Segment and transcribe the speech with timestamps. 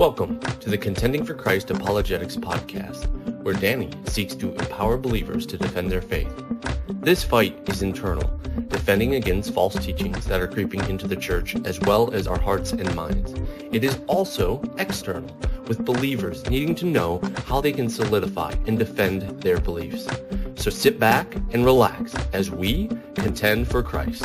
[0.00, 3.06] Welcome to the Contending for Christ Apologetics podcast,
[3.42, 6.32] where Danny seeks to empower believers to defend their faith.
[6.88, 8.26] This fight is internal,
[8.68, 12.72] defending against false teachings that are creeping into the church as well as our hearts
[12.72, 13.34] and minds.
[13.72, 15.36] It is also external,
[15.66, 20.08] with believers needing to know how they can solidify and defend their beliefs.
[20.54, 24.24] So sit back and relax as we contend for Christ.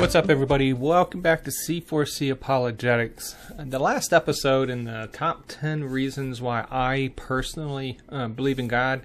[0.00, 0.72] What's up, everybody?
[0.72, 3.36] Welcome back to C4C Apologetics.
[3.58, 9.02] The last episode in the top 10 reasons why I personally uh, believe in God,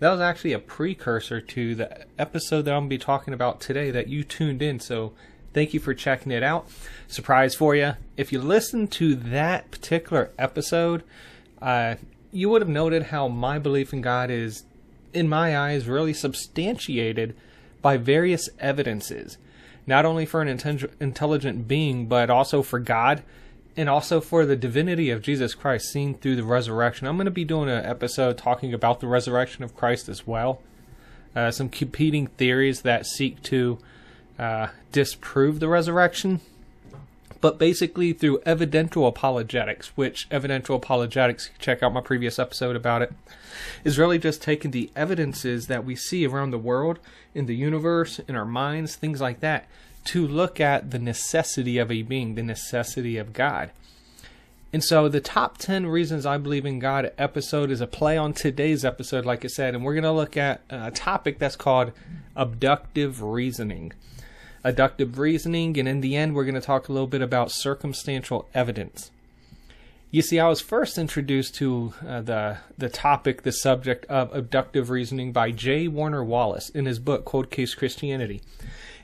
[0.00, 3.58] that was actually a precursor to the episode that I'm going to be talking about
[3.58, 4.80] today that you tuned in.
[4.80, 5.14] So
[5.54, 6.68] thank you for checking it out.
[7.08, 7.94] Surprise for you.
[8.18, 11.04] If you listen to that particular episode,
[11.62, 11.94] uh,
[12.32, 14.64] you would have noted how my belief in God is,
[15.14, 17.34] in my eyes, really substantiated
[17.84, 19.36] by various evidences
[19.86, 20.48] not only for an
[21.00, 23.22] intelligent being, but also for God
[23.76, 27.06] and also for the divinity of Jesus Christ seen through the resurrection.
[27.06, 30.62] I'm going to be doing an episode talking about the resurrection of Christ as well.
[31.36, 33.78] Uh, some competing theories that seek to
[34.38, 36.40] uh, disprove the resurrection,
[37.44, 43.12] but basically through evidential apologetics, which evidential apologetics, check out my previous episode about it,
[43.84, 46.98] is really just taking the evidences that we see around the world,
[47.34, 49.66] in the universe, in our minds, things like that,
[50.04, 53.70] to look at the necessity of a being, the necessity of God.
[54.72, 58.32] And so, the top 10 reasons I believe in God episode is a play on
[58.32, 61.92] today's episode, like I said, and we're going to look at a topic that's called
[62.34, 63.92] abductive reasoning.
[64.64, 68.48] Abductive reasoning, and in the end, we're going to talk a little bit about circumstantial
[68.54, 69.10] evidence.
[70.10, 74.88] You see, I was first introduced to uh, the the topic, the subject of abductive
[74.88, 75.88] reasoning by J.
[75.88, 78.40] Warner Wallace in his book Cold Case Christianity.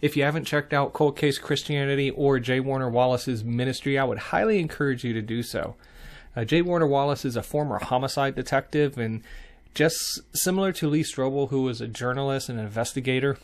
[0.01, 2.61] If you haven't checked out Cold Case Christianity or J.
[2.61, 5.75] Warner Wallace's ministry, I would highly encourage you to do so.
[6.37, 6.63] Uh, J.
[6.63, 9.23] Warner Wallace is a former homicide detective, and
[9.75, 13.37] just similar to Lee Strobel, who was a journalist and an investigator,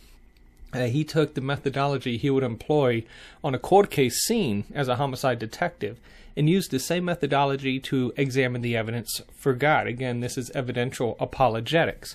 [0.76, 3.04] uh, he took the methodology he would employ
[3.42, 5.98] on a cold case scene as a homicide detective
[6.37, 9.86] and used the same methodology to examine the evidence for God.
[9.86, 12.15] Again, this is evidential apologetics.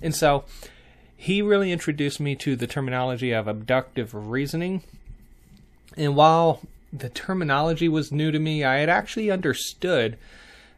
[0.00, 0.44] And so
[1.16, 4.82] he really introduced me to the terminology of abductive reasoning.
[5.96, 6.60] And while
[6.92, 10.16] the terminology was new to me, I had actually understood,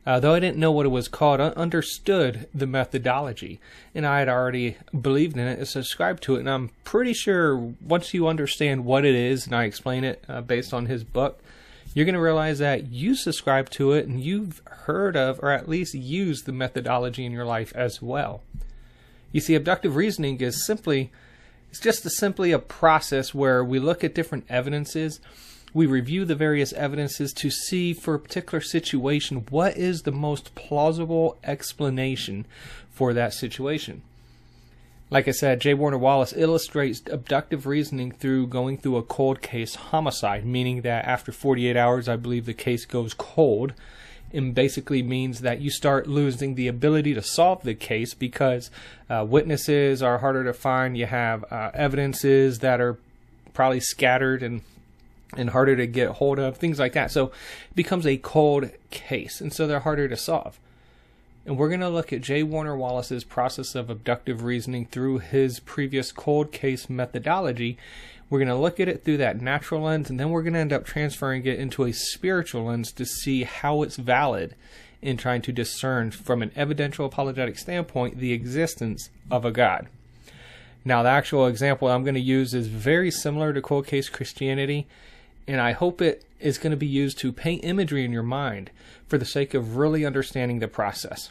[0.07, 3.59] uh, though I didn't know what it was called, I understood the methodology.
[3.95, 6.41] And I had already believed in it and subscribed to it.
[6.41, 10.43] And I'm pretty sure once you understand what it is, and I explain it uh,
[10.43, 11.41] based on his book,
[11.95, 15.69] you're going to realize that you subscribe to it and you've heard of or at
[15.69, 18.43] least used the methodology in your life as well.
[19.33, 21.13] You see, abductive reasoning is simply,
[21.71, 25.21] it's just a, simply a process where we look at different evidences,
[25.75, 30.55] we review the various evidences to see for a particular situation what is the most
[30.55, 32.47] plausible explanation
[32.91, 34.01] for that situation.
[35.11, 35.75] Like I said, J.
[35.75, 41.33] Warner Wallace illustrates abductive reasoning through going through a cold case homicide, meaning that after
[41.33, 43.75] 48 hours, I believe the case goes cold.
[44.33, 48.69] And basically means that you start losing the ability to solve the case because
[49.09, 50.97] uh, witnesses are harder to find.
[50.97, 52.99] You have uh, evidences that are
[53.53, 54.63] probably scattered and
[55.37, 57.11] and harder to get hold of, things like that.
[57.11, 60.59] So it becomes a cold case, and so they're harder to solve.
[61.47, 62.43] And we're going to look at J.
[62.43, 67.77] Warner Wallace's process of abductive reasoning through his previous cold case methodology.
[68.31, 70.61] We're going to look at it through that natural lens, and then we're going to
[70.61, 74.55] end up transferring it into a spiritual lens to see how it's valid
[75.03, 79.87] in trying to discern, from an evidential apologetic standpoint, the existence of a God.
[80.83, 84.87] Now, the actual example I'm going to use is very similar to cold case Christianity,
[85.47, 88.71] and I hope it is going to be used to paint imagery in your mind
[89.07, 91.31] for the sake of really understanding the process.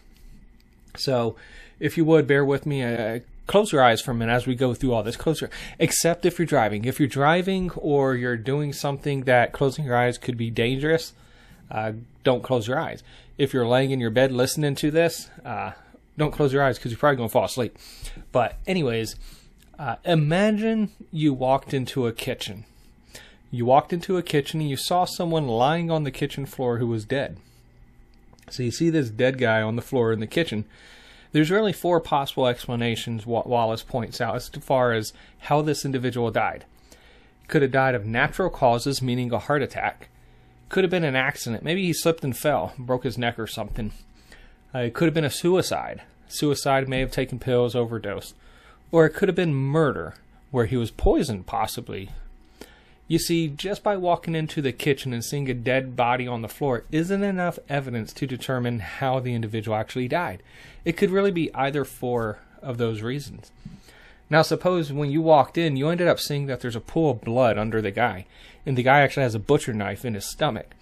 [0.95, 1.35] So,
[1.79, 4.55] if you would bear with me, uh, close your eyes for a minute as we
[4.55, 5.15] go through all this.
[5.15, 6.85] Close your, except if you're driving.
[6.85, 11.13] If you're driving or you're doing something that closing your eyes could be dangerous,
[11.69, 11.93] uh,
[12.23, 13.03] don't close your eyes.
[13.37, 15.71] If you're laying in your bed listening to this, uh,
[16.17, 17.77] don't close your eyes because you're probably going to fall asleep.
[18.31, 19.15] But, anyways,
[19.79, 22.65] uh, imagine you walked into a kitchen
[23.53, 26.87] you walked into a kitchen and you saw someone lying on the kitchen floor who
[26.87, 27.37] was dead.
[28.49, 30.65] So you see this dead guy on the floor in the kitchen.
[31.33, 36.65] There's really four possible explanations Wallace points out as far as how this individual died.
[37.47, 40.09] Could have died of natural causes, meaning a heart attack.
[40.69, 41.63] Could have been an accident.
[41.63, 43.91] Maybe he slipped and fell, broke his neck or something.
[44.73, 46.01] Uh, it could have been a suicide.
[46.27, 48.33] Suicide may have taken pills, overdosed.
[48.91, 50.15] Or it could have been murder,
[50.49, 52.09] where he was poisoned, possibly,
[53.07, 56.47] You see, just by walking into the kitchen and seeing a dead body on the
[56.47, 60.41] floor isn't enough evidence to determine how the individual actually died.
[60.85, 63.51] It could really be either four of those reasons.
[64.29, 67.21] Now, suppose when you walked in, you ended up seeing that there's a pool of
[67.21, 68.25] blood under the guy,
[68.65, 70.73] and the guy actually has a butcher knife in his stomach.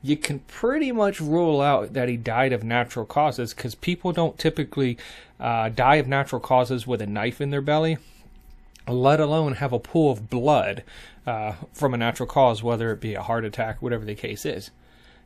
[0.00, 4.38] You can pretty much rule out that he died of natural causes because people don't
[4.38, 4.96] typically
[5.38, 7.98] uh, die of natural causes with a knife in their belly,
[8.88, 10.82] let alone have a pool of blood
[11.26, 14.70] uh, from a natural cause, whether it be a heart attack, whatever the case is.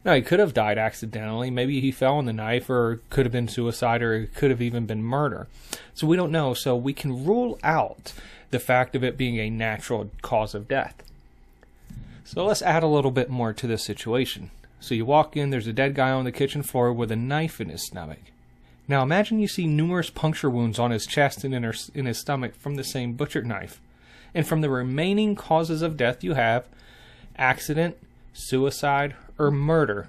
[0.04, 1.50] Now, he could have died accidentally.
[1.50, 4.62] Maybe he fell on the knife, or could have been suicide, or it could have
[4.62, 5.48] even been murder.
[5.94, 6.54] So we don't know.
[6.54, 8.12] So we can rule out
[8.50, 11.02] the fact of it being a natural cause of death.
[12.24, 14.50] So let's add a little bit more to this situation.
[14.78, 17.60] So you walk in, there's a dead guy on the kitchen floor with a knife
[17.60, 18.20] in his stomach.
[18.88, 22.76] Now imagine you see numerous puncture wounds on his chest and in his stomach from
[22.76, 23.80] the same butcher knife.
[24.34, 26.66] And from the remaining causes of death you have
[27.36, 27.96] accident,
[28.32, 30.08] suicide, or murder.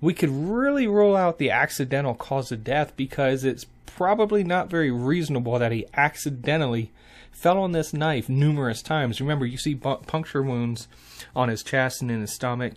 [0.00, 4.90] We could really rule out the accidental cause of death because it's probably not very
[4.90, 6.92] reasonable that he accidentally
[7.32, 9.20] fell on this knife numerous times.
[9.20, 10.86] Remember, you see puncture wounds
[11.34, 12.74] on his chest and in his stomach,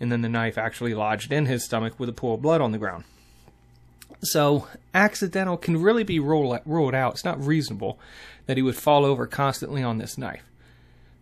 [0.00, 2.72] and then the knife actually lodged in his stomach with a pool of blood on
[2.72, 3.04] the ground.
[4.22, 7.14] So, accidental can really be ruled, out.
[7.14, 7.98] It's not reasonable
[8.46, 10.44] that he would fall over constantly on this knife.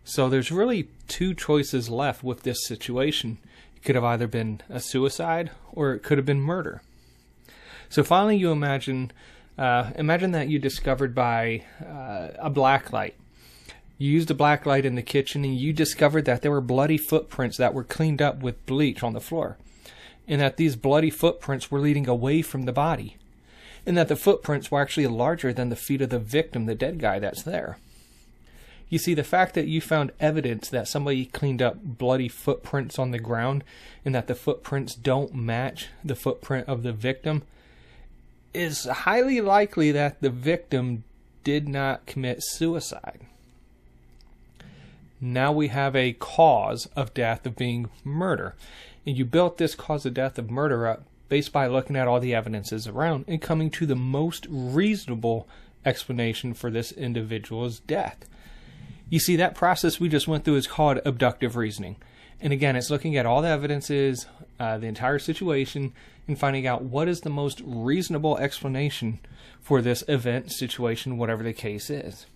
[0.04, 3.38] So, there's really two choices left with this situation.
[3.76, 6.82] It could have either been a suicide or it could have been murder.
[7.88, 9.12] So, finally, you imagine
[9.58, 13.14] uh, imagine that you discovered by uh, a black light.
[13.98, 16.98] You used a black light in the kitchen and you discovered that there were bloody
[16.98, 19.56] footprints that were cleaned up with bleach on the floor
[20.26, 23.16] and that these bloody footprints were leading away from the body,
[23.86, 26.98] and that the footprints were actually larger than the feet of the victim, the dead
[26.98, 27.78] guy that's there.
[28.88, 33.10] You see, the fact that you found evidence that somebody cleaned up bloody footprints on
[33.10, 33.64] the ground
[34.04, 37.42] and that the footprints don't match the footprint of the victim
[38.52, 41.02] is highly likely that the victim
[41.42, 43.20] did not commit suicide.
[45.20, 48.54] Now we have a cause of death of being murder.
[49.06, 52.20] And you built this cause of death of murder up based by looking at all
[52.20, 55.48] the evidences around and coming to the most reasonable
[55.84, 58.24] explanation for this individual's death.
[59.10, 61.96] You see, that process we just went through is called abductive reasoning.
[62.40, 64.26] And again, it's looking at all the evidences,
[64.58, 65.92] uh, the entire situation,
[66.26, 69.18] and finding out what is the most reasonable explanation
[69.60, 72.26] for this event, situation, whatever the case is.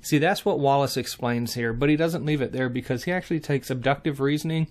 [0.00, 3.40] See, that's what Wallace explains here, but he doesn't leave it there because he actually
[3.40, 4.68] takes abductive reasoning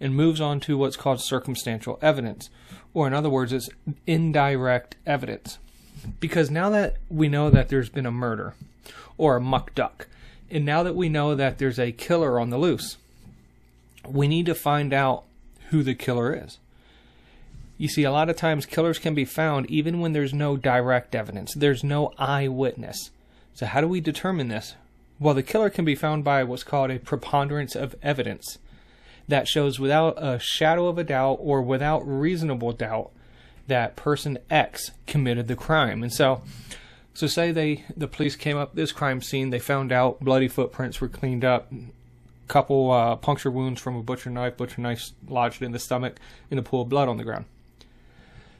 [0.00, 2.48] and moves on to what's called circumstantial evidence,
[2.94, 3.68] or in other words, it's
[4.06, 5.58] indirect evidence.
[6.18, 8.54] Because now that we know that there's been a murder
[9.18, 10.08] or a muck duck,
[10.50, 12.96] and now that we know that there's a killer on the loose,
[14.08, 15.24] we need to find out
[15.68, 16.58] who the killer is.
[17.76, 21.14] You see, a lot of times killers can be found even when there's no direct
[21.14, 23.10] evidence, there's no eyewitness.
[23.54, 24.74] So, how do we determine this?
[25.18, 28.58] Well, the killer can be found by what's called a preponderance of evidence
[29.30, 33.10] that shows without a shadow of a doubt or without reasonable doubt
[33.66, 36.02] that person X committed the crime.
[36.02, 36.42] And so,
[37.14, 41.00] so say they the police came up this crime scene, they found out bloody footprints
[41.00, 41.72] were cleaned up,
[42.48, 46.18] couple uh, puncture wounds from a butcher knife, butcher knife lodged in the stomach,
[46.50, 47.44] in a pool of blood on the ground.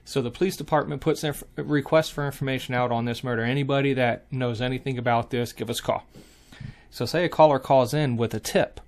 [0.04, 3.42] So the police department puts a request for information out on this murder.
[3.42, 6.04] Anybody that knows anything about this, give us a call.
[6.90, 8.80] So say a caller calls in with a tip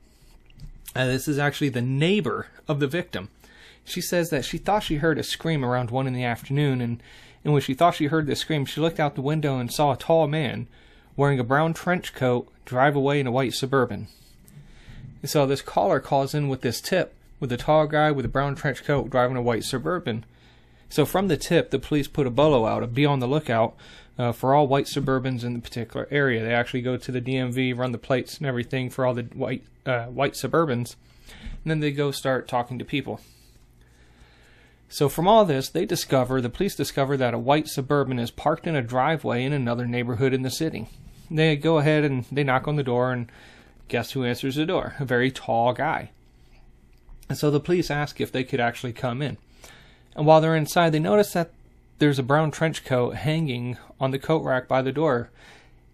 [0.95, 3.29] uh, this is actually the neighbor of the victim.
[3.85, 7.03] She says that she thought she heard a scream around 1 in the afternoon, and,
[7.45, 9.93] and when she thought she heard the scream, she looked out the window and saw
[9.93, 10.69] a tall man
[11.17, 14.09] wearing a brown trench coat drive away in a white Suburban.
[15.21, 18.29] And so this caller calls in with this tip with a tall guy with a
[18.29, 20.25] brown trench coat driving a white Suburban.
[20.89, 23.75] So from the tip, the police put a bolo out to be on the lookout
[24.19, 26.45] uh, for all white Suburbans in the particular area.
[26.45, 29.65] They actually go to the DMV, run the plates and everything for all the white
[29.87, 30.97] uh, white Suburbans,
[31.31, 33.21] and then they go start talking to people.
[34.89, 38.67] So from all this, they discover the police discover that a white Suburban is parked
[38.67, 40.87] in a driveway in another neighborhood in the city.
[41.31, 43.33] They go ahead and they knock on the door, and
[43.89, 44.95] guess who answers the door?
[45.01, 46.11] A very tall guy.
[47.29, 49.39] And so the police ask if they could actually come in.
[50.15, 51.53] And while they're inside, they notice that
[51.99, 55.31] there's a brown trench coat hanging on the coat rack by the door.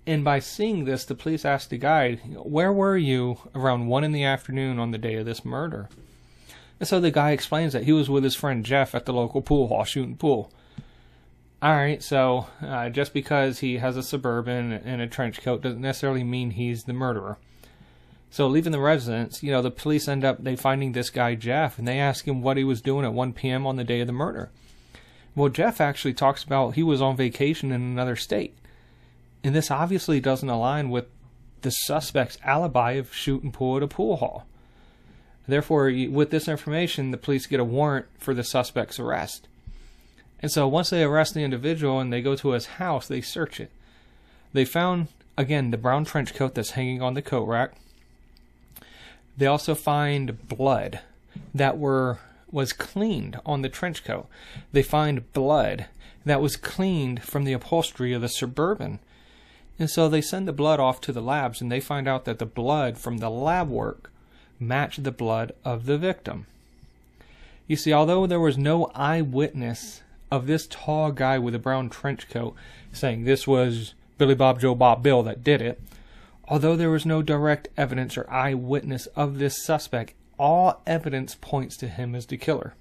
[0.07, 4.13] And by seeing this, the police asked the guide, Where were you around 1 in
[4.13, 5.89] the afternoon on the day of this murder?
[6.81, 9.43] And so the guy explains that he was with his friend Jeff at the local
[9.43, 10.51] pool hall shooting pool.
[11.63, 16.23] Alright, so uh, just because he has a suburban and a trench coat doesn't necessarily
[16.23, 17.37] mean he's the murderer.
[18.31, 21.79] So leaving the residence, you know, the police end up they finding this guy Jeff,
[21.79, 23.67] and they ask him what he was doing at 1 p.m.
[23.67, 24.51] on the day of the murder.
[25.39, 28.59] Well, Jeff actually talks about he was on vacation in another state,
[29.45, 31.05] and this obviously doesn't align with
[31.63, 34.47] the suspect's alibi of shooting pool at a pool hall.
[35.47, 39.47] Therefore, with this information, the police get a warrant for the suspect's arrest.
[40.41, 43.61] And so once they arrest the individual and they go to his house, they search
[43.61, 43.71] it.
[44.53, 47.75] They found, again, the brown trench coat that's hanging on the coat rack.
[49.37, 50.99] They also find blood
[51.55, 52.19] that were
[52.51, 54.27] was cleaned on the trench coat.
[54.73, 55.87] They find blood
[56.25, 58.99] that was cleaned from the upholstery of the Suburban.
[59.79, 62.39] And so they send the blood off to the labs and they find out that
[62.39, 64.11] the blood from the lab work
[64.59, 66.47] matched the blood of the victim.
[67.67, 72.29] You see, although there was no eyewitness of this tall guy with a brown trench
[72.29, 72.55] coat
[72.93, 75.81] saying this was Billy Bob Joe Bob Bill that did it,
[76.49, 81.89] although there was no direct evidence or eyewitness of this suspect, all evidence points to
[81.89, 82.75] him as the killer.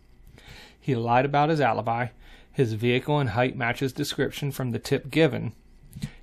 [0.79, 2.07] He lied about his alibi.
[2.51, 5.53] His vehicle and height matches description from the tip given.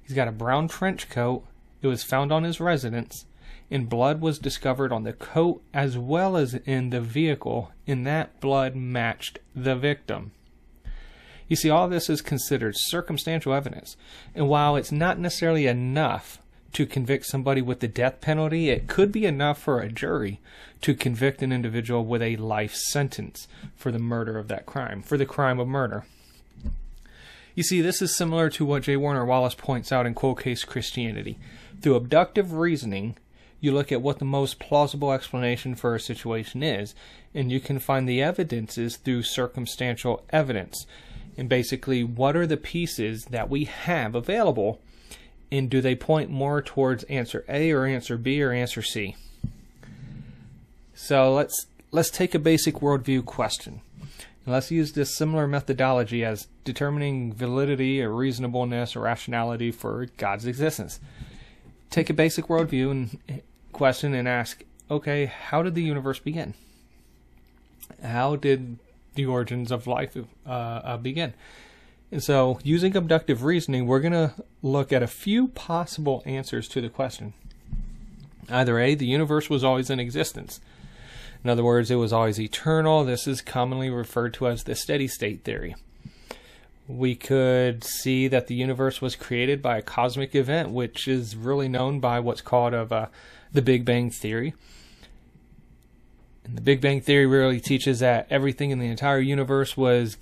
[0.03, 1.45] He's got a brown trench coat.
[1.83, 3.27] It was found on his residence
[3.71, 8.41] and blood was discovered on the coat as well as in the vehicle, and that
[8.41, 10.33] blood matched the victim.
[11.49, 13.97] You see, all this is considered circumstantial evidence,
[14.35, 16.39] and while it's not necessarily enough
[16.75, 20.41] to convict somebody with the death penalty, it could be enough for a jury
[20.83, 25.17] to convict an individual with a life sentence for the murder of that crime, for
[25.17, 26.05] the crime of murder.
[27.55, 28.97] You see, this is similar to what J.
[28.97, 31.39] Warner Wallace points out in Cold Case Christianity.
[31.81, 33.17] Through abductive reasoning,
[33.61, 36.95] you look at what the most plausible explanation for a situation is,
[37.33, 40.87] and you can find the evidences through circumstantial evidence.
[41.37, 44.81] And basically, what are the pieces that we have available,
[45.51, 49.17] and do they point more towards answer A or answer B or answer C?
[50.95, 53.81] So let's let's take a basic worldview question.
[54.01, 60.47] And let's use this similar methodology as determining validity or reasonableness or rationality for God's
[60.47, 61.01] existence.
[61.91, 66.55] Take a basic worldview and question and ask, okay, how did the universe begin?
[68.03, 68.79] How did
[69.15, 71.33] the origins of life uh, uh, begin?
[72.19, 76.89] So, using abductive reasoning, we're going to look at a few possible answers to the
[76.89, 77.33] question.
[78.49, 80.61] Either A, the universe was always in existence.
[81.43, 83.05] In other words, it was always eternal.
[83.05, 85.75] This is commonly referred to as the steady state theory.
[86.87, 91.69] We could see that the universe was created by a cosmic event, which is really
[91.69, 93.11] known by what's called of a
[93.53, 94.55] the Big Bang Theory.
[96.45, 100.17] And the Big Bang Theory really teaches that everything in the entire universe was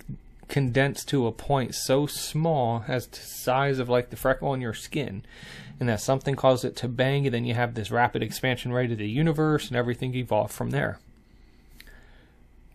[0.47, 4.73] condensed to a point so small as the size of like the freckle on your
[4.73, 5.23] skin
[5.79, 8.91] and that something caused it to bang and then you have this rapid expansion rate
[8.91, 10.99] of the universe and everything evolved from there.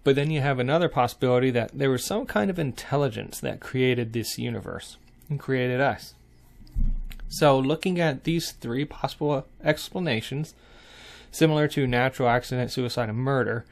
[0.04, 4.12] But then you have another possibility that there was some kind of intelligence that created
[4.12, 4.96] this universe
[5.28, 6.14] and created us.
[7.28, 10.54] So, looking at these three possible explanations,
[11.30, 13.66] similar to natural accident, suicide, and murder,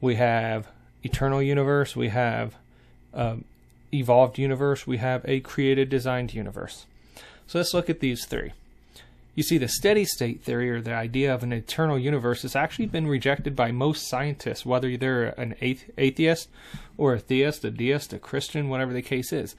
[0.00, 0.68] we have
[1.02, 2.54] eternal universe, we have
[3.14, 3.44] um,
[3.92, 6.86] evolved universe, we have a created, designed universe.
[7.46, 8.52] So, let's look at these three.
[9.34, 12.86] You see, the steady state theory, or the idea of an eternal universe, has actually
[12.86, 16.48] been rejected by most scientists, whether they're an atheist
[16.98, 19.54] or a theist, a deist, a Christian, whatever the case is.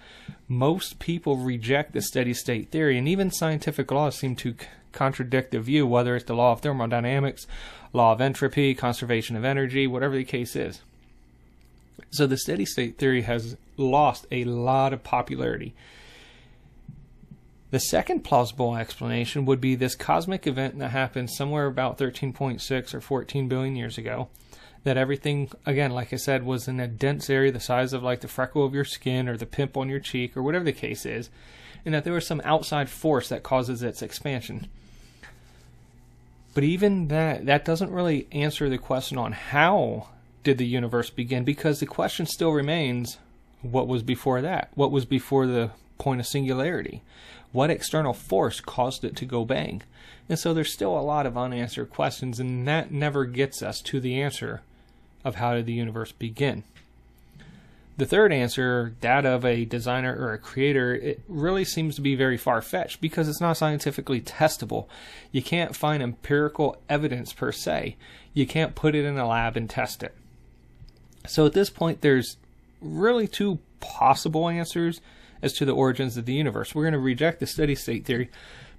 [0.47, 4.55] Most people reject the steady state theory, and even scientific laws seem to
[4.91, 7.47] contradict the view, whether it's the law of thermodynamics,
[7.93, 10.81] law of entropy, conservation of energy, whatever the case is.
[12.11, 15.73] So the steady state theory has lost a lot of popularity.
[17.71, 22.99] The second plausible explanation would be this cosmic event that happened somewhere about 13.6 or
[22.99, 24.27] 14 billion years ago.
[24.83, 28.19] That everything, again, like I said, was in a dense area the size of like
[28.19, 31.05] the freckle of your skin or the pimple on your cheek or whatever the case
[31.05, 31.29] is,
[31.85, 34.67] and that there was some outside force that causes its expansion.
[36.53, 40.07] But even that, that doesn't really answer the question on how
[40.43, 43.17] did the universe begin because the question still remains
[43.61, 44.71] what was before that?
[44.73, 47.03] What was before the point of singularity?
[47.51, 49.83] What external force caused it to go bang?
[50.29, 53.99] And so there's still a lot of unanswered questions, and that never gets us to
[53.99, 54.61] the answer
[55.23, 56.63] of how did the universe begin.
[57.97, 62.15] The third answer, that of a designer or a creator, it really seems to be
[62.15, 64.87] very far fetched because it's not scientifically testable.
[65.31, 67.97] You can't find empirical evidence per se.
[68.33, 70.15] You can't put it in a lab and test it.
[71.27, 72.37] So at this point, there's
[72.81, 75.01] really two possible answers
[75.41, 76.73] as to the origins of the universe.
[76.73, 78.29] We're going to reject the steady state theory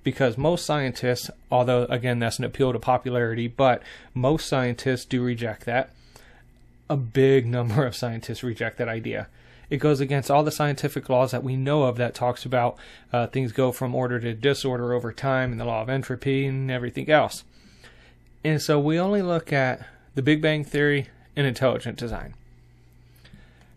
[0.04, 3.82] because most scientists, although again that's an appeal to popularity, but
[4.14, 5.90] most scientists do reject that.
[6.90, 9.28] A big number of scientists reject that idea.
[9.70, 12.76] It goes against all the scientific laws that we know of that talks about
[13.10, 16.70] uh, things go from order to disorder over time and the law of entropy and
[16.70, 17.44] everything else.
[18.44, 22.34] And so we only look at the Big Bang Theory and intelligent design.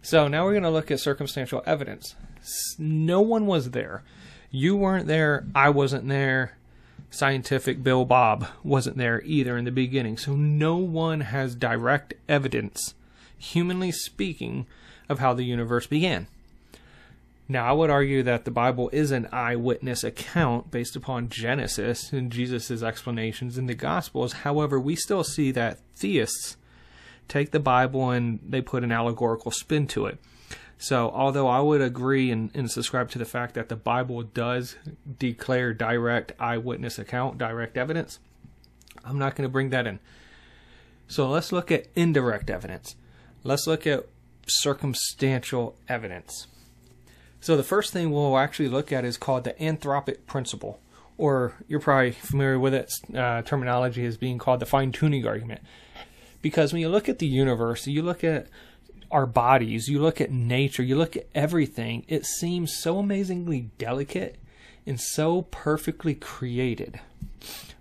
[0.01, 2.15] So now we're going to look at circumstantial evidence.
[2.77, 4.03] No one was there.
[4.51, 5.45] You weren't there.
[5.55, 6.57] I wasn't there.
[7.09, 10.17] Scientific Bill Bob wasn't there either in the beginning.
[10.17, 12.93] So no one has direct evidence,
[13.37, 14.67] humanly speaking,
[15.09, 16.27] of how the universe began.
[17.47, 22.31] Now, I would argue that the Bible is an eyewitness account based upon Genesis and
[22.31, 24.33] Jesus' explanations in the Gospels.
[24.33, 26.57] However, we still see that theists
[27.27, 30.17] take the Bible and they put an allegorical spin to it.
[30.77, 34.75] So, although I would agree and, and subscribe to the fact that the Bible does
[35.19, 38.19] declare direct eyewitness account, direct evidence,
[39.05, 39.99] I'm not going to bring that in.
[41.07, 42.95] So, let's look at indirect evidence.
[43.43, 44.07] Let's look at
[44.47, 46.47] circumstantial evidence.
[47.45, 50.79] So the first thing we'll actually look at is called the anthropic principle,
[51.15, 55.61] or you're probably familiar with its uh, terminology as being called the fine tuning argument.
[56.45, 58.45] Because when you look at the universe, you look at
[59.09, 64.37] our bodies, you look at nature, you look at everything, it seems so amazingly delicate
[64.85, 66.99] and so perfectly created.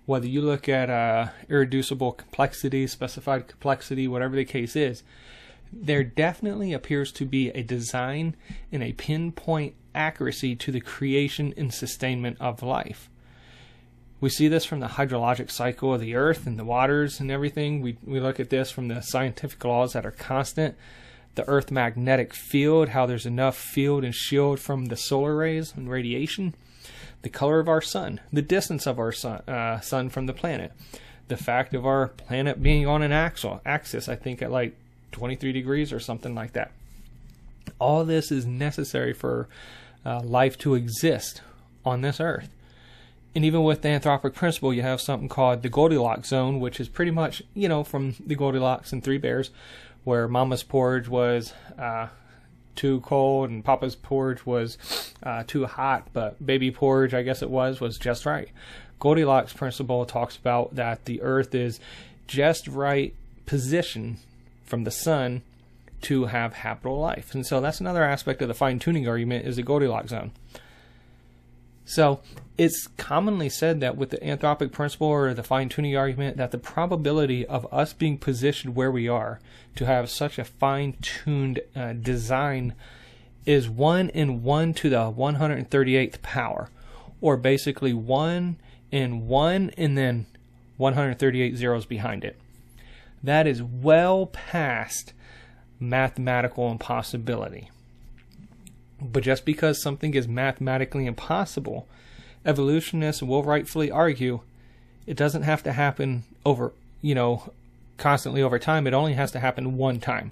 [0.07, 5.03] Whether you look at uh, irreducible complexity, specified complexity, whatever the case is,
[5.71, 8.35] there definitely appears to be a design
[8.71, 13.11] and a pinpoint accuracy to the creation and sustainment of life.
[14.21, 17.81] We see this from the hydrologic cycle of the earth and the waters and everything.
[17.81, 20.75] We, we look at this from the scientific laws that are constant.
[21.35, 25.89] The earth magnetic field, how there's enough field and shield from the solar rays and
[25.89, 26.55] radiation.
[27.23, 30.71] The color of our sun, the distance of our sun, uh, sun from the planet.
[31.27, 34.75] The fact of our planet being on an axle, axis, I think at like
[35.11, 36.71] 23 degrees or something like that.
[37.79, 39.49] All this is necessary for
[40.05, 41.41] uh, life to exist
[41.83, 42.49] on this earth.
[43.35, 46.87] And even with the anthropic principle, you have something called the Goldilocks zone, which is
[46.87, 49.51] pretty much, you know, from the Goldilocks and Three Bears,
[50.05, 52.07] where Mama's porridge was uh,
[52.75, 54.77] too cold and Papa's porridge was
[55.21, 58.49] uh, too hot, but baby porridge, I guess it was, was just right.
[58.99, 61.81] Goldilocks principle talks about that the earth is
[62.27, 63.13] just right
[63.45, 64.17] position
[64.63, 65.41] from the sun
[66.01, 67.33] to have habitable life.
[67.33, 70.31] And so that's another aspect of the fine tuning argument is the Goldilocks zone.
[71.85, 72.19] So
[72.57, 76.57] it's commonly said that with the anthropic principle or the fine tuning argument that the
[76.57, 79.39] probability of us being positioned where we are
[79.75, 82.73] to have such a fine tuned uh, design
[83.45, 86.69] is 1 in 1 to the 138th power,
[87.21, 88.57] or basically 1
[88.91, 90.25] in 1 and then
[90.77, 92.39] 138 zeros behind it.
[93.21, 95.13] That is well past
[95.79, 97.69] mathematical impossibility.
[99.01, 101.87] But just because something is mathematically impossible,
[102.45, 104.41] evolutionists will rightfully argue
[105.05, 107.51] it doesn't have to happen over, you know,
[107.97, 108.87] constantly over time.
[108.87, 110.31] It only has to happen one time.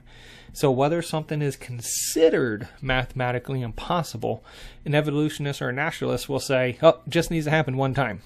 [0.53, 4.43] So whether something is considered mathematically impossible,
[4.85, 8.21] an evolutionist or a naturalist will say, "Oh, just needs to happen one time."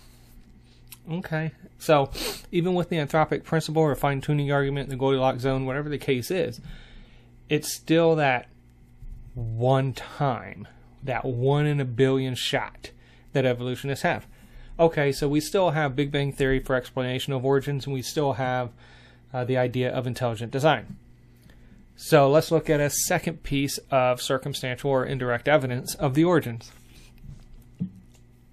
[1.10, 1.52] Okay.
[1.80, 2.12] So,
[2.52, 6.30] even with the anthropic principle or fine tuning argument, the Goldilocks zone, whatever the case
[6.30, 6.60] is,
[7.50, 8.48] it's still that
[9.38, 10.68] one time,
[11.04, 12.92] that one in a billion shot
[13.34, 14.28] that evolutionists have.
[14.80, 18.34] Okay, so we still have Big Bang Theory for explanation of origins, and we still
[18.34, 18.72] have
[19.34, 20.98] uh, the idea of intelligent design.
[21.96, 26.72] So let's look at a second piece of circumstantial or indirect evidence of the origins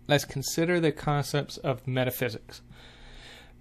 [0.07, 2.63] let's consider the concepts of metaphysics.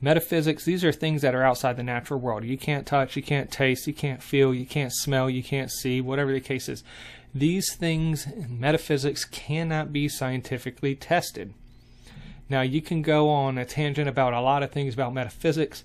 [0.02, 2.44] Metaphysics, these are things that are outside the natural world.
[2.44, 6.02] You can't touch, you can't taste, you can't feel, you can't smell, you can't see,
[6.02, 6.84] whatever the case is.
[7.34, 11.54] These things in metaphysics cannot be scientifically tested.
[12.50, 15.84] Now, you can go on a tangent about a lot of things about metaphysics,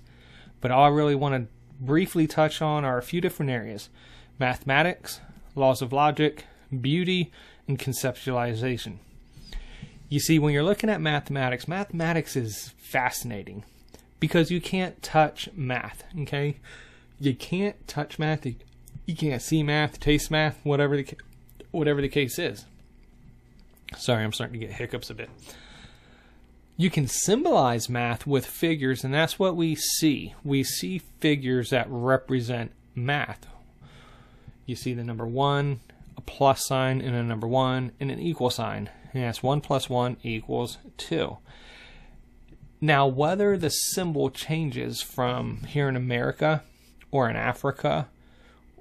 [0.61, 3.89] but all I really want to briefly touch on are a few different areas
[4.37, 5.21] mathematics,
[5.55, 6.45] laws of logic,
[6.81, 7.31] beauty,
[7.67, 8.97] and conceptualization.
[10.09, 13.63] You see, when you're looking at mathematics, mathematics is fascinating
[14.19, 16.57] because you can't touch math, okay?
[17.19, 18.45] You can't touch math.
[18.45, 21.07] You can't see math, taste math, whatever the
[21.71, 22.65] whatever the case is.
[23.97, 25.29] Sorry, I'm starting to get hiccups a bit.
[26.77, 30.33] You can symbolize math with figures, and that's what we see.
[30.43, 33.47] We see figures that represent math.
[34.65, 35.81] You see the number one,
[36.15, 38.89] a plus sign, and a number one, and an equal sign.
[39.13, 41.37] And that's 1 plus 1 equals 2.
[42.81, 46.63] Now, whether the symbol changes from here in America
[47.11, 48.07] or in Africa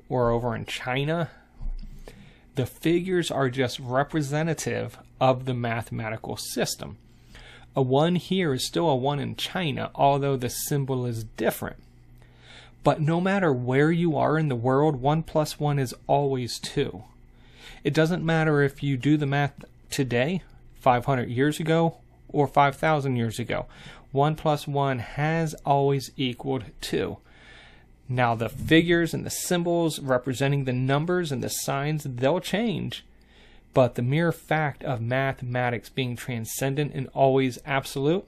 [0.09, 1.31] or over in China,
[2.55, 6.97] the figures are just representative of the mathematical system.
[7.75, 11.77] A 1 here is still a 1 in China, although the symbol is different.
[12.85, 17.03] But no matter where you are in the world, 1 plus 1 is always 2.
[17.83, 20.43] It doesn't matter if you do the math today,
[20.81, 21.97] 500 years ago,
[22.29, 23.67] or 5,000 years ago.
[24.13, 27.19] 1 plus 1 has always equaled 2.
[28.09, 33.05] Now, the figures and the symbols representing the numbers and the signs, they'll change.
[33.75, 38.25] But the mere fact of mathematics being transcendent and always absolute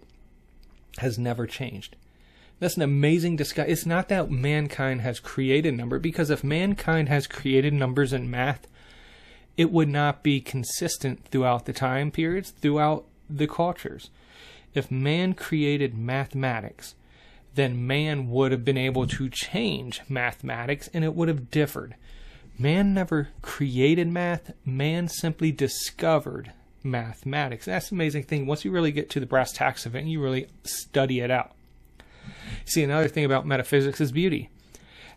[0.99, 1.97] has never changed.
[2.59, 3.73] That's an amazing discussion.
[3.73, 8.67] It's not that mankind has created number, because if mankind has created numbers in math,
[9.57, 13.07] it would not be consistent throughout the time periods, throughout
[13.39, 14.11] the cultures.
[14.75, 16.95] If man created mathematics,
[17.55, 21.97] then man would have been able to change mathematics and it would have differed.
[22.59, 27.67] Man never created math, man simply discovered mathematics.
[27.67, 28.47] That's the amazing thing.
[28.47, 31.31] Once you really get to the brass tacks of it and you really study it
[31.31, 31.53] out.
[32.65, 34.51] See, another thing about metaphysics is beauty.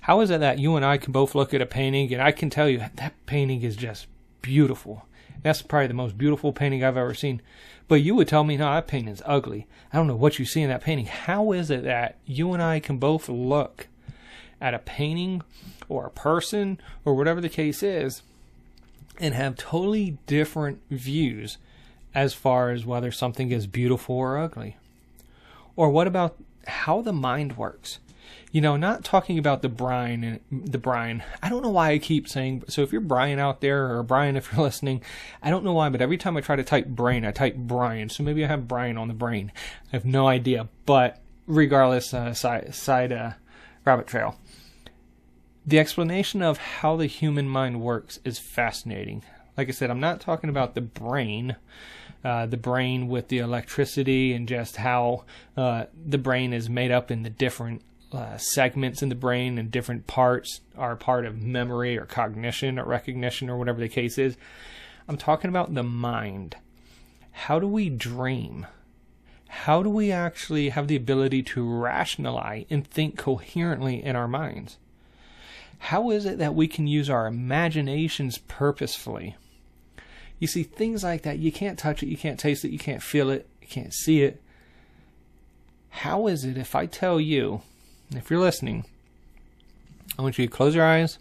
[0.02, 2.32] How is it that you and I can both look at a painting and I
[2.32, 4.08] can tell you that painting is just
[4.42, 5.06] beautiful?
[5.44, 7.42] That's probably the most beautiful painting I've ever seen.
[7.88, 9.68] But you would tell me, no, that painting is ugly.
[9.92, 11.06] I don't know what you see in that painting.
[11.06, 13.88] How is it that you and I can both look
[14.62, 15.42] at a painting
[15.90, 18.24] or a person or whatever the case is
[19.20, 21.58] and have totally different views
[22.16, 24.78] as far as whether something is beautiful or ugly?
[25.76, 28.00] Or what about how the mind works?
[28.52, 30.40] You know, not talking about the Brian and
[30.72, 31.24] the Brian.
[31.42, 32.64] I don't know why I keep saying.
[32.68, 35.02] So if you're Brian out there, or Brian, if you're listening,
[35.42, 38.10] I don't know why, but every time I try to type brain, I type Brian.
[38.10, 39.52] So maybe I have Brian on the brain.
[39.92, 40.70] I have no idea.
[40.86, 43.32] But regardless, uh, side side uh,
[43.86, 44.38] rabbit trail.
[45.66, 49.24] The explanation of how the human mind works is fascinating.
[49.58, 51.56] Like I said, I'm not talking about the brain.
[52.24, 55.26] Uh, the brain with the electricity and just how
[55.58, 57.82] uh, the brain is made up in the different
[58.14, 62.86] uh, segments in the brain and different parts are part of memory or cognition or
[62.86, 64.38] recognition or whatever the case is.
[65.08, 66.56] I'm talking about the mind.
[67.32, 68.68] How do we dream?
[69.48, 74.78] How do we actually have the ability to rationalize and think coherently in our minds?
[75.80, 79.36] How is it that we can use our imaginations purposefully?
[80.40, 83.04] You see, things like that, you can't touch it, you can't taste it, you can't
[83.04, 84.42] feel it, you can't see it.
[85.90, 87.62] How is it if I tell you
[88.18, 88.86] if you're listening,
[90.18, 91.18] I want you to close your eyes.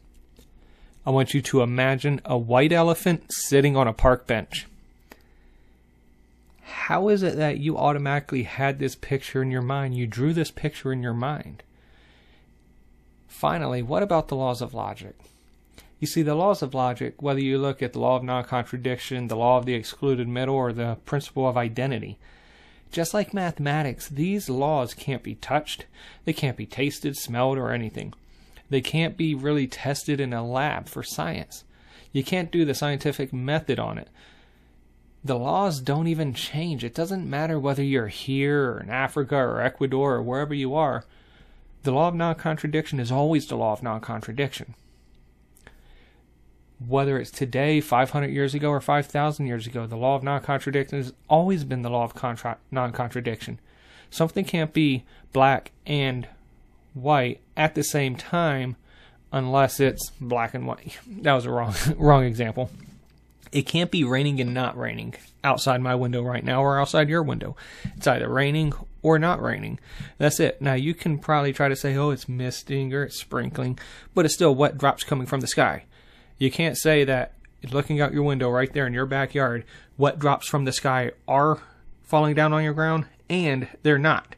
[1.04, 4.66] I want you to imagine a white elephant sitting on a park bench.
[6.62, 9.96] How is it that you automatically had this picture in your mind?
[9.96, 11.62] You drew this picture in your mind.
[13.26, 15.16] Finally, what about the laws of logic?
[15.98, 19.28] You see, the laws of logic, whether you look at the law of non contradiction,
[19.28, 22.18] the law of the excluded middle, or the principle of identity,
[22.92, 25.86] just like mathematics, these laws can't be touched,
[26.24, 28.14] they can't be tasted, smelled, or anything.
[28.70, 31.64] They can't be really tested in a lab for science.
[32.12, 34.08] You can't do the scientific method on it.
[35.24, 36.84] The laws don't even change.
[36.84, 41.04] It doesn't matter whether you're here or in Africa or Ecuador or wherever you are.
[41.84, 44.74] The law of non contradiction is always the law of non contradiction
[46.88, 50.98] whether it's today, 500 years ago, or 5,000 years ago, the law of non contradiction
[50.98, 53.60] has always been the law of contra- non contradiction.
[54.10, 56.28] Something can't be black and
[56.94, 58.76] white at the same time
[59.32, 60.98] unless it's black and white.
[61.06, 62.70] That was a wrong wrong example.
[63.50, 65.14] It can't be raining and not raining
[65.44, 67.54] outside my window right now or outside your window.
[67.96, 69.78] It's either raining or not raining.
[70.16, 70.62] That's it.
[70.62, 73.78] Now you can probably try to say, oh, it's misting or it's sprinkling,
[74.14, 75.84] but it's still wet drops coming from the sky.
[76.38, 77.34] You can't say that
[77.70, 79.64] looking out your window right there in your backyard,
[79.96, 81.60] wet drops from the sky are
[82.02, 84.34] falling down on your ground and they're not.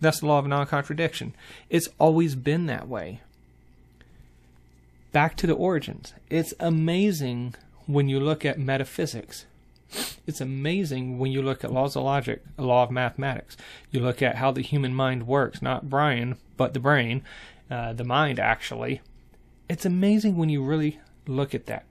[0.00, 1.34] That's the law of non contradiction.
[1.68, 3.20] It's always been that way.
[5.12, 6.14] Back to the origins.
[6.30, 7.54] It's amazing
[7.86, 9.44] when you look at metaphysics.
[10.26, 13.56] It's amazing when you look at laws of logic, a law of mathematics.
[13.90, 17.22] You look at how the human mind works, not Brian, but the brain,
[17.70, 19.00] uh, the mind actually.
[19.68, 21.84] It's amazing when you really look at that.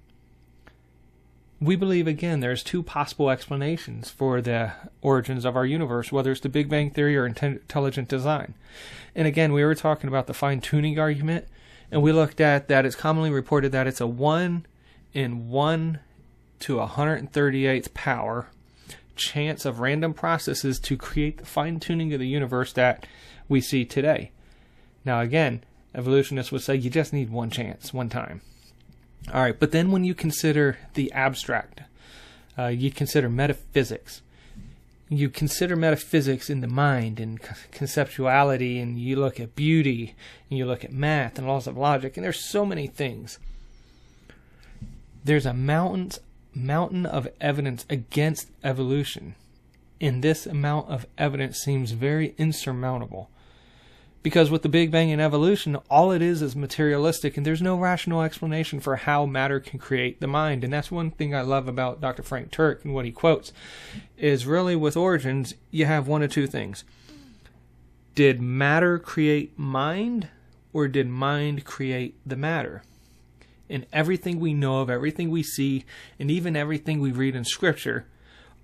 [1.61, 6.39] We believe, again, there's two possible explanations for the origins of our universe, whether it's
[6.39, 8.53] the Big Bang Theory or intelligent design.
[9.13, 11.47] And again, we were talking about the fine tuning argument,
[11.91, 14.65] and we looked at that it's commonly reported that it's a 1
[15.13, 15.99] in 1
[16.59, 18.47] to 138th power
[19.15, 23.05] chance of random processes to create the fine tuning of the universe that
[23.49, 24.31] we see today.
[25.03, 25.63] Now, again,
[25.93, 28.41] evolutionists would say you just need one chance, one time.
[29.33, 31.81] All right, but then when you consider the abstract,
[32.57, 34.21] uh, you consider metaphysics.
[35.07, 40.15] You consider metaphysics in the mind and conceptuality, and you look at beauty,
[40.49, 43.39] and you look at math and laws of logic, and there's so many things.
[45.23, 46.11] There's a mountain
[46.53, 49.35] mountain of evidence against evolution,
[50.01, 53.29] and this amount of evidence seems very insurmountable.
[54.21, 57.77] Because with the Big Bang and evolution, all it is is materialistic, and there's no
[57.77, 60.63] rational explanation for how matter can create the mind.
[60.63, 62.21] And that's one thing I love about Dr.
[62.21, 63.53] Frank Turek and what he quotes
[64.17, 66.83] is really with origins, you have one of two things.
[68.13, 70.27] Did matter create mind,
[70.73, 72.83] or did mind create the matter?
[73.69, 75.85] And everything we know of, everything we see,
[76.19, 78.05] and even everything we read in Scripture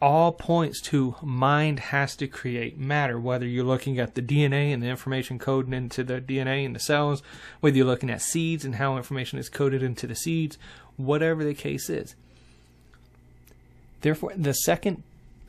[0.02, 4.84] all points to mind has to create matter, whether you're looking at the DNA and
[4.84, 7.24] the information coded into the DNA and the cells,
[7.62, 10.58] whether you're looking at seeds and how information is coded into the seeds,
[10.98, 12.16] whatever the case is.
[14.02, 15.04] Therefore, the second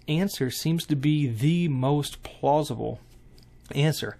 [0.08, 3.00] answer seems to be the most plausible
[3.74, 4.16] answer.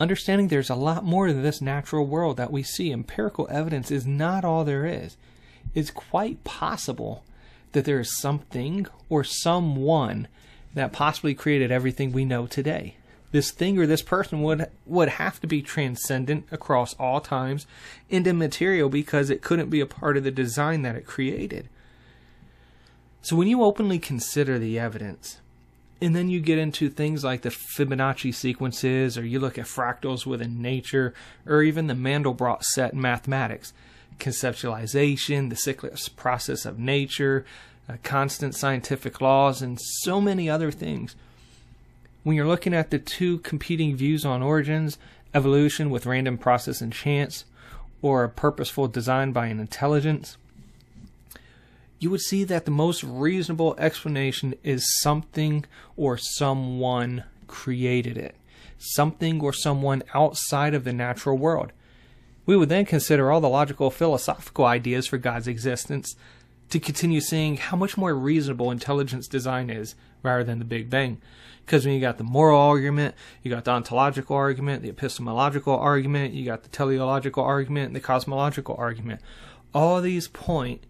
[0.00, 4.06] Understanding there's a lot more to this natural world that we see, empirical evidence is
[4.06, 5.16] not all there is.
[5.74, 7.22] It's quite possible
[7.76, 10.26] that there is something or someone
[10.72, 12.96] that possibly created everything we know today.
[13.32, 17.66] This thing or this person would would have to be transcendent across all times
[18.10, 21.68] and immaterial because it couldn't be a part of the design that it created.
[23.20, 25.42] So when you openly consider the evidence,
[26.00, 30.24] and then you get into things like the Fibonacci sequences, or you look at fractals
[30.24, 31.12] within nature,
[31.44, 33.74] or even the Mandelbrot set in mathematics,
[34.18, 37.44] conceptualization, the cyclic process of nature,
[37.88, 41.14] uh, constant scientific laws, and so many other things.
[42.22, 44.98] When you're looking at the two competing views on origins,
[45.32, 47.44] evolution with random process and chance,
[48.02, 50.36] or a purposeful design by an intelligence,
[51.98, 55.64] you would see that the most reasonable explanation is something
[55.96, 58.34] or someone created it.
[58.78, 61.72] Something or someone outside of the natural world.
[62.46, 66.16] We would then consider all the logical philosophical ideas for God's existence
[66.70, 71.20] to continue seeing how much more reasonable intelligence design is rather than the Big Bang.
[71.64, 76.34] Because when you got the moral argument, you got the ontological argument, the epistemological argument,
[76.34, 79.20] you got the teleological argument, the cosmological argument.
[79.74, 80.86] All these point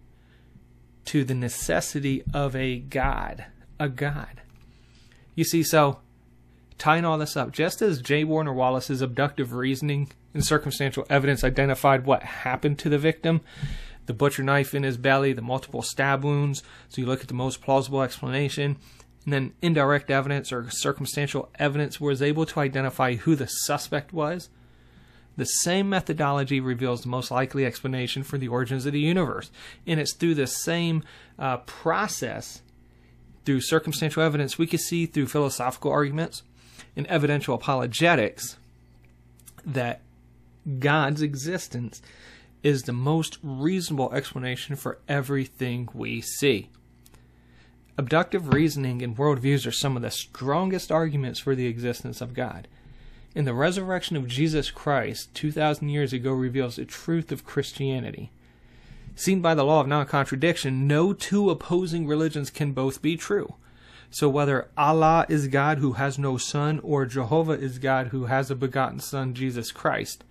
[1.06, 3.46] to the necessity of a God.
[3.80, 4.42] A God.
[5.34, 6.00] You see, so
[6.76, 8.24] tying all this up, just as J.
[8.24, 13.40] Warner Wallace's abductive reasoning and circumstantial evidence identified what happened to the victim
[14.06, 16.62] the butcher knife in his belly, the multiple stab wounds.
[16.88, 18.76] So you look at the most plausible explanation.
[19.24, 24.48] And then indirect evidence or circumstantial evidence was able to identify who the suspect was.
[25.36, 29.50] The same methodology reveals the most likely explanation for the origins of the universe.
[29.86, 31.02] And it's through the same
[31.38, 32.62] uh, process,
[33.44, 36.42] through circumstantial evidence, we can see through philosophical arguments
[36.94, 38.56] and evidential apologetics
[39.64, 40.00] that
[40.78, 42.02] God's existence
[42.62, 46.68] is the most reasonable explanation for everything we see.
[47.98, 52.68] Abductive reasoning and worldviews are some of the strongest arguments for the existence of God.
[53.34, 58.30] And the resurrection of Jesus Christ 2,000 years ago reveals the truth of Christianity.
[59.14, 63.54] Seen by the law of non contradiction, no two opposing religions can both be true.
[64.10, 68.50] So whether Allah is God who has no son or Jehovah is God who has
[68.50, 70.24] a begotten son, Jesus Christ,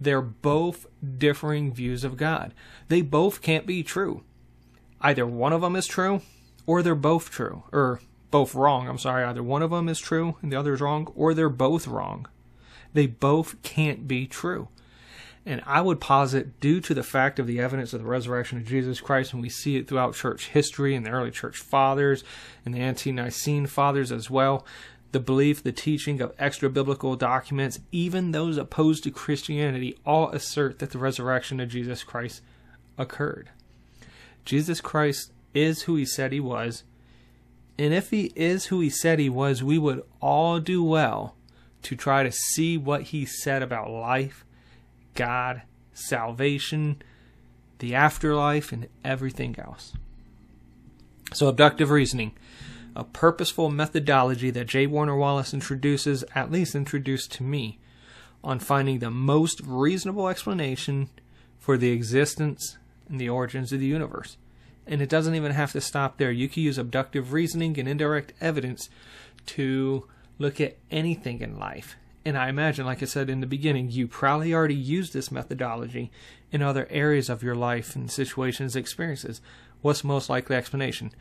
[0.00, 0.86] they're both
[1.18, 2.54] differing views of God.
[2.88, 4.22] They both can't be true.
[5.00, 6.22] Either one of them is true,
[6.66, 7.64] or they're both true.
[7.72, 8.00] Or
[8.30, 9.24] both wrong, I'm sorry.
[9.24, 12.26] Either one of them is true and the other is wrong, or they're both wrong.
[12.94, 14.68] They both can't be true.
[15.44, 18.66] And I would posit, due to the fact of the evidence of the resurrection of
[18.66, 22.22] Jesus Christ, and we see it throughout church history and the early church fathers
[22.64, 24.64] and the ante Nicene fathers as well,
[25.12, 30.78] the belief, the teaching of extra biblical documents, even those opposed to Christianity, all assert
[30.78, 32.42] that the resurrection of Jesus Christ
[32.98, 33.50] occurred.
[34.44, 36.82] Jesus Christ is who he said he was,
[37.78, 41.34] and if he is who he said he was, we would all do well
[41.82, 44.44] to try to see what he said about life,
[45.14, 47.02] God, salvation,
[47.80, 49.92] the afterlife, and everything else.
[51.32, 52.32] So, abductive reasoning
[52.94, 54.86] a purposeful methodology that J.
[54.86, 57.78] Warner Wallace introduces, at least introduced to me,
[58.44, 61.08] on finding the most reasonable explanation
[61.58, 62.78] for the existence
[63.08, 64.36] and the origins of the universe.
[64.86, 66.32] And it doesn't even have to stop there.
[66.32, 68.88] You can use abductive reasoning and indirect evidence
[69.46, 71.96] to look at anything in life.
[72.24, 76.10] And I imagine, like I said in the beginning, you probably already use this methodology
[76.50, 79.40] in other areas of your life and situations, experiences.
[79.80, 81.12] What's the most likely explanation?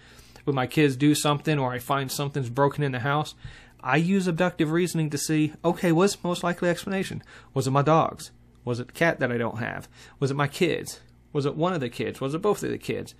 [0.43, 3.35] When my kids do something or I find something's broken in the house,
[3.83, 7.23] I use abductive reasoning to see, okay, what's the most likely explanation?
[7.53, 8.31] Was it my dogs?
[8.63, 9.87] Was it the cat that I don't have?
[10.19, 10.99] Was it my kids?
[11.33, 12.21] Was it one of the kids?
[12.21, 13.15] Was it both of the kids?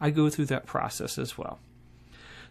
[0.00, 1.58] I go through that process as well.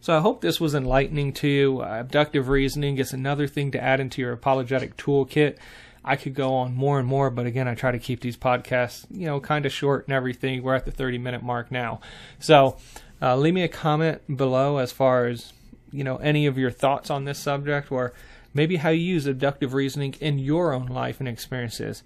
[0.01, 1.81] So I hope this was enlightening to you.
[1.81, 5.57] Uh, abductive reasoning is another thing to add into your apologetic toolkit.
[6.03, 9.05] I could go on more and more, but again, I try to keep these podcasts,
[9.09, 10.61] you know, kind of short and everything.
[10.61, 12.01] We're at the 30 minute mark now.
[12.39, 12.75] So
[13.23, 15.53] uh, leave me a comment below as far as,
[15.91, 18.13] you know, any of your thoughts on this subject or
[18.53, 22.03] maybe how you use abductive reasoning in your own life and experiences.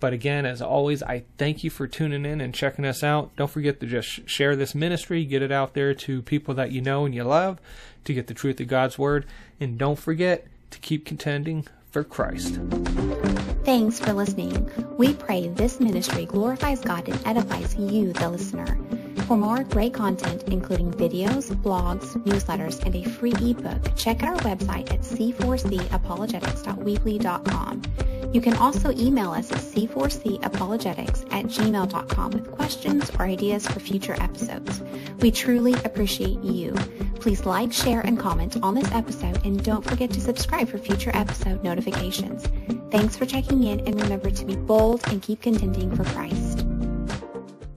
[0.00, 3.34] But again, as always, I thank you for tuning in and checking us out.
[3.36, 6.80] Don't forget to just share this ministry, get it out there to people that you
[6.80, 7.60] know and you love
[8.04, 9.26] to get the truth of God's Word.
[9.60, 12.58] And don't forget to keep contending for Christ.
[13.68, 14.70] Thanks for listening.
[14.96, 18.78] We pray this ministry glorifies God and edifies you, the listener.
[19.26, 24.56] For more great content, including videos, blogs, newsletters, and a free ebook, check out our
[24.56, 27.82] website at c4capologetics.weebly.com.
[28.32, 34.16] You can also email us at c4capologetics at gmail.com with questions or ideas for future
[34.18, 34.80] episodes.
[35.20, 36.72] We truly appreciate you.
[37.20, 41.10] Please like, share, and comment on this episode, and don't forget to subscribe for future
[41.12, 42.48] episode notifications.
[42.90, 46.67] Thanks for checking in, and remember to be bold and keep contending for Christ.